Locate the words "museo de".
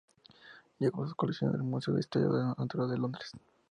1.63-1.99